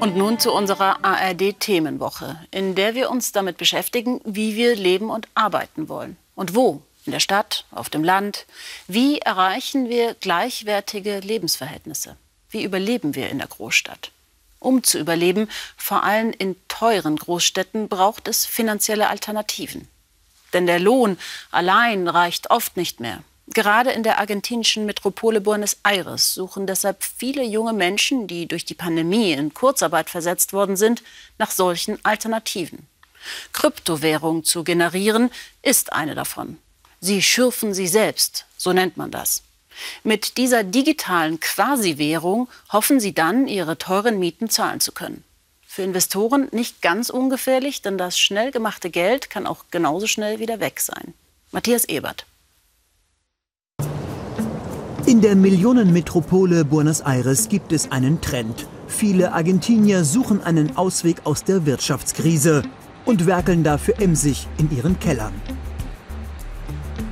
[0.00, 5.28] Und nun zu unserer ARD-Themenwoche, in der wir uns damit beschäftigen, wie wir leben und
[5.34, 6.16] arbeiten wollen.
[6.34, 6.80] Und wo?
[7.04, 8.46] In der Stadt, auf dem Land.
[8.88, 12.16] Wie erreichen wir gleichwertige Lebensverhältnisse?
[12.48, 14.10] Wie überleben wir in der Großstadt?
[14.58, 19.86] Um zu überleben, vor allem in teuren Großstädten, braucht es finanzielle Alternativen.
[20.54, 21.18] Denn der Lohn
[21.50, 23.22] allein reicht oft nicht mehr.
[23.52, 28.74] Gerade in der argentinischen Metropole Buenos Aires suchen deshalb viele junge Menschen, die durch die
[28.74, 31.02] Pandemie in Kurzarbeit versetzt worden sind,
[31.36, 32.86] nach solchen Alternativen.
[33.52, 35.30] Kryptowährung zu generieren
[35.62, 36.58] ist eine davon.
[37.00, 39.42] Sie schürfen sie selbst, so nennt man das.
[40.04, 45.24] Mit dieser digitalen Quasi-Währung hoffen sie dann, ihre teuren Mieten zahlen zu können.
[45.66, 50.60] Für Investoren nicht ganz ungefährlich, denn das schnell gemachte Geld kann auch genauso schnell wieder
[50.60, 51.14] weg sein.
[51.52, 52.26] Matthias Ebert.
[55.10, 58.68] In der Millionenmetropole Buenos Aires gibt es einen Trend.
[58.86, 62.62] Viele Argentinier suchen einen Ausweg aus der Wirtschaftskrise
[63.06, 65.32] und werkeln dafür emsig in ihren Kellern.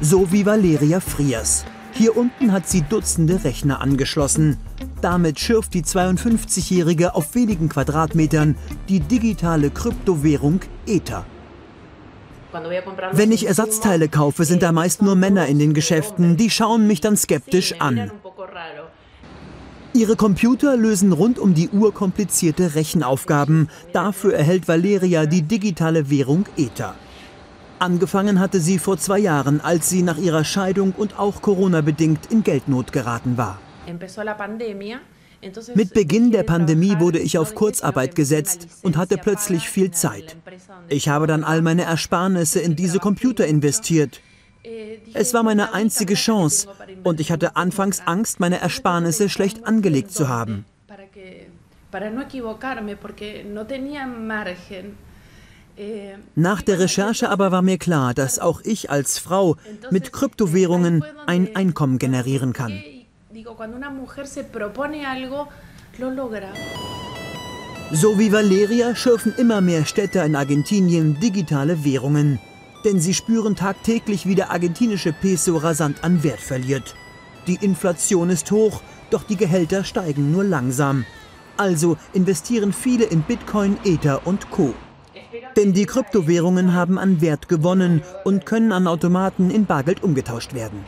[0.00, 1.64] So wie Valeria Frias.
[1.92, 4.58] Hier unten hat sie Dutzende Rechner angeschlossen.
[5.00, 8.54] Damit schürft die 52-Jährige auf wenigen Quadratmetern
[8.88, 11.26] die digitale Kryptowährung Ether.
[13.12, 16.36] Wenn ich Ersatzteile kaufe, sind da meist nur Männer in den Geschäften.
[16.36, 18.10] Die schauen mich dann skeptisch an.
[19.94, 23.68] Ihre Computer lösen rund um die Uhr komplizierte Rechenaufgaben.
[23.92, 26.94] Dafür erhält Valeria die digitale Währung Ether.
[27.78, 32.42] Angefangen hatte sie vor zwei Jahren, als sie nach ihrer Scheidung und auch Corona-bedingt in
[32.42, 33.58] Geldnot geraten war.
[35.74, 40.36] Mit Beginn der Pandemie wurde ich auf Kurzarbeit gesetzt und hatte plötzlich viel Zeit.
[40.88, 44.20] Ich habe dann all meine Ersparnisse in diese Computer investiert.
[45.14, 46.68] Es war meine einzige Chance
[47.04, 50.64] und ich hatte anfangs Angst, meine Ersparnisse schlecht angelegt zu haben.
[56.34, 59.56] Nach der Recherche aber war mir klar, dass auch ich als Frau
[59.90, 62.82] mit Kryptowährungen ein Einkommen generieren kann.
[67.90, 72.38] So wie Valeria schürfen immer mehr Städte in Argentinien digitale Währungen.
[72.84, 76.94] Denn sie spüren tagtäglich, wie der argentinische Peso rasant an Wert verliert.
[77.46, 81.06] Die Inflation ist hoch, doch die Gehälter steigen nur langsam.
[81.56, 84.74] Also investieren viele in Bitcoin, Ether und Co.
[85.56, 90.84] Denn die Kryptowährungen haben an Wert gewonnen und können an Automaten in Bargeld umgetauscht werden.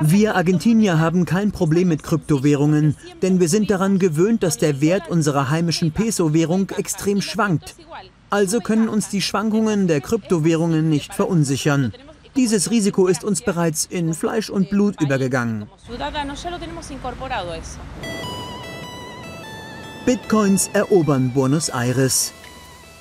[0.00, 5.08] Wir Argentinier haben kein Problem mit Kryptowährungen, denn wir sind daran gewöhnt, dass der Wert
[5.08, 7.74] unserer heimischen Peso-Währung extrem schwankt.
[8.30, 11.92] Also können uns die Schwankungen der Kryptowährungen nicht verunsichern.
[12.36, 15.66] Dieses Risiko ist uns bereits in Fleisch und Blut übergegangen.
[20.04, 22.32] Bitcoins erobern Buenos Aires.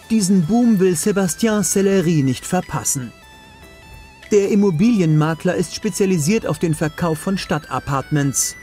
[0.10, 3.12] Diesen Boom will Sébastien Sellery nicht verpassen.
[4.32, 8.56] Der Immobilienmakler ist spezialisiert auf den Verkauf von Stadtapartments.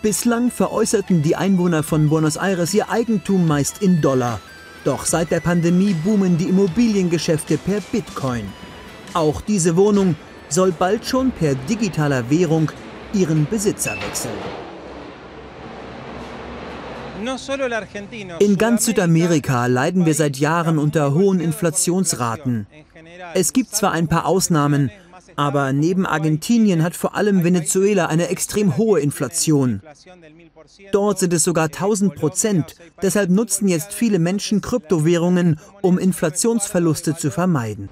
[0.00, 4.40] Bislang veräußerten die Einwohner von Buenos Aires ihr Eigentum meist in Dollar.
[4.84, 8.44] Doch seit der Pandemie boomen die Immobiliengeschäfte per Bitcoin.
[9.12, 10.14] Auch diese Wohnung
[10.48, 12.70] soll bald schon per digitaler Währung
[13.12, 14.32] ihren Besitzer wechseln.
[18.38, 22.66] In ganz Südamerika leiden wir seit Jahren unter hohen Inflationsraten.
[23.34, 24.90] Es gibt zwar ein paar Ausnahmen,
[25.36, 29.80] aber neben Argentinien hat vor allem Venezuela eine extrem hohe Inflation.
[30.92, 32.74] Dort sind es sogar 1000 Prozent.
[33.02, 37.88] Deshalb nutzen jetzt viele Menschen Kryptowährungen, um Inflationsverluste zu vermeiden.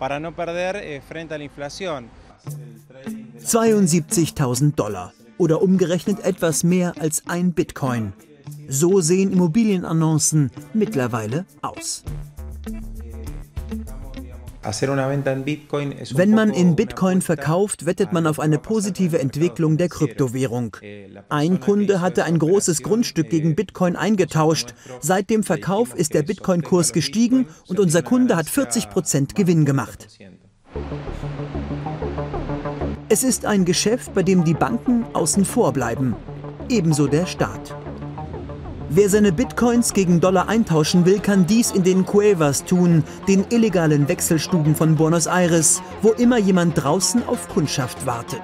[3.44, 8.12] 72.000 Dollar oder umgerechnet etwas mehr als ein Bitcoin.
[8.68, 12.04] So sehen Immobilienannoncen mittlerweile aus.
[16.14, 20.76] Wenn man in Bitcoin verkauft, wettet man auf eine positive Entwicklung der Kryptowährung.
[21.28, 24.74] Ein Kunde hatte ein großes Grundstück gegen Bitcoin eingetauscht.
[25.00, 30.08] Seit dem Verkauf ist der Bitcoin-Kurs gestiegen und unser Kunde hat 40 Prozent Gewinn gemacht.
[33.08, 36.14] Es ist ein Geschäft, bei dem die Banken außen vor bleiben.
[36.68, 37.74] Ebenso der Staat.
[38.90, 44.08] Wer seine Bitcoins gegen Dollar eintauschen will, kann dies in den Cuevas tun, den illegalen
[44.08, 48.40] Wechselstuben von Buenos Aires, wo immer jemand draußen auf Kundschaft wartet.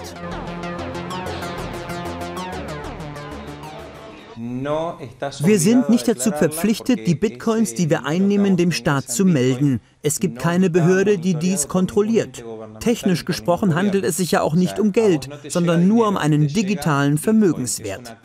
[5.40, 9.80] Wir sind nicht dazu verpflichtet, die Bitcoins, die wir einnehmen, dem Staat zu melden.
[10.02, 12.44] Es gibt keine Behörde, die dies kontrolliert.
[12.80, 17.16] Technisch gesprochen handelt es sich ja auch nicht um Geld, sondern nur um einen digitalen
[17.16, 18.16] Vermögenswert.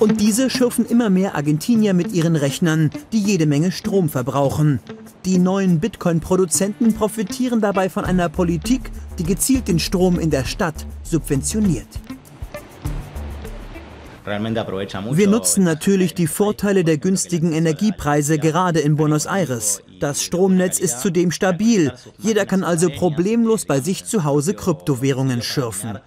[0.00, 4.80] Und diese schürfen immer mehr Argentinier mit ihren Rechnern, die jede Menge Strom verbrauchen.
[5.26, 10.86] Die neuen Bitcoin-Produzenten profitieren dabei von einer Politik, die gezielt den Strom in der Stadt
[11.02, 11.86] subventioniert.
[14.24, 19.82] Wir nutzen natürlich die Vorteile der günstigen Energiepreise gerade in Buenos Aires.
[19.98, 21.92] Das Stromnetz ist zudem stabil.
[22.18, 25.98] Jeder kann also problemlos bei sich zu Hause Kryptowährungen schürfen.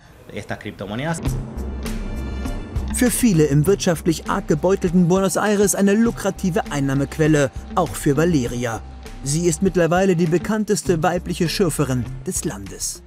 [2.93, 8.81] Für viele im wirtschaftlich arg gebeutelten Buenos Aires eine lukrative Einnahmequelle, auch für Valeria.
[9.23, 13.01] Sie ist mittlerweile die bekannteste weibliche Schürferin des Landes.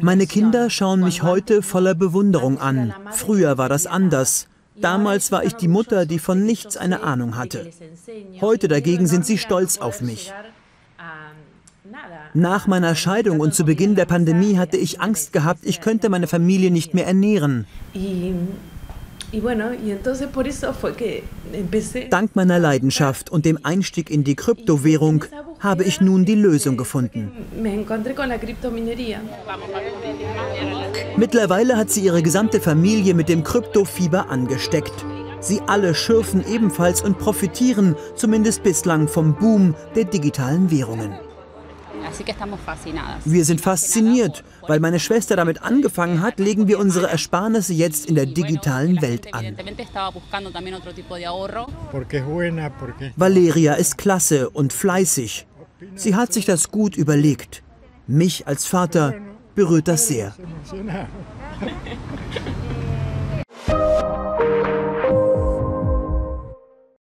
[0.00, 2.94] Meine Kinder schauen mich heute voller Bewunderung an.
[3.10, 4.46] Früher war das anders.
[4.76, 7.70] Damals war ich die Mutter, die von nichts eine Ahnung hatte.
[8.40, 10.32] Heute dagegen sind sie stolz auf mich.
[12.34, 16.26] Nach meiner Scheidung und zu Beginn der Pandemie hatte ich Angst gehabt, ich könnte meine
[16.26, 17.66] Familie nicht mehr ernähren.
[22.10, 25.24] Dank meiner Leidenschaft und dem Einstieg in die Kryptowährung
[25.60, 27.32] habe ich nun die Lösung gefunden.
[31.16, 35.04] Mittlerweile hat sie ihre gesamte Familie mit dem Kryptofieber angesteckt.
[35.40, 41.12] Sie alle schürfen ebenfalls und profitieren zumindest bislang vom Boom der digitalen Währungen.
[43.24, 44.44] Wir sind fasziniert.
[44.66, 49.34] Weil meine Schwester damit angefangen hat, legen wir unsere Ersparnisse jetzt in der digitalen Welt
[49.34, 49.56] an.
[53.16, 55.46] Valeria ist klasse und fleißig.
[55.94, 57.62] Sie hat sich das gut überlegt.
[58.06, 59.14] Mich als Vater
[59.54, 60.34] berührt das sehr.